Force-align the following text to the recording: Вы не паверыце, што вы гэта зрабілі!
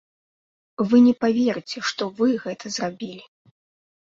Вы 0.93 1.01
не 1.07 1.13
паверыце, 1.25 1.77
што 1.91 2.09
вы 2.23 2.27
гэта 2.47 2.65
зрабілі! 2.77 3.23